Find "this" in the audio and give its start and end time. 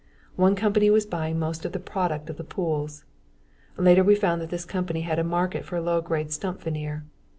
4.49-4.65